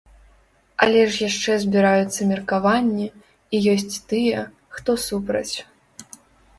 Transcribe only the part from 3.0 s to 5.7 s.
і ёсць тыя, хто супраць.